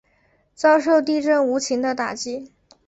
[0.55, 2.51] 遭受地震无情的打击